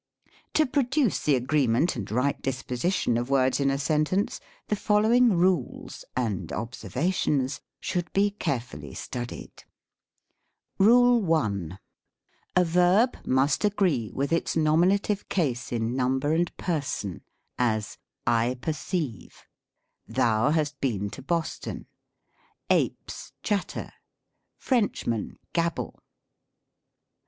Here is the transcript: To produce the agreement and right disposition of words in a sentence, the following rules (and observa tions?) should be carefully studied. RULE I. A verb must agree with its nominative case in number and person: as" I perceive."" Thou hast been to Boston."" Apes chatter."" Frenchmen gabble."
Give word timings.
To 0.55 0.65
produce 0.65 1.19
the 1.19 1.35
agreement 1.35 1.95
and 1.95 2.09
right 2.09 2.41
disposition 2.41 3.17
of 3.19 3.29
words 3.29 3.59
in 3.59 3.69
a 3.69 3.77
sentence, 3.77 4.39
the 4.67 4.75
following 4.75 5.33
rules 5.37 6.03
(and 6.15 6.47
observa 6.49 7.13
tions?) 7.13 7.61
should 7.79 8.11
be 8.11 8.31
carefully 8.31 8.95
studied. 8.95 9.63
RULE 10.79 11.31
I. 11.35 11.77
A 12.55 12.65
verb 12.65 13.15
must 13.27 13.63
agree 13.63 14.09
with 14.11 14.33
its 14.33 14.57
nominative 14.57 15.29
case 15.29 15.71
in 15.71 15.95
number 15.95 16.33
and 16.33 16.57
person: 16.57 17.21
as" 17.59 17.99
I 18.41 18.57
perceive."" 18.59 19.45
Thou 20.17 20.49
hast 20.49 20.81
been 20.81 21.11
to 21.11 21.21
Boston."" 21.21 21.85
Apes 22.71 23.33
chatter."" 23.43 23.91
Frenchmen 24.57 25.37
gabble." 25.53 25.99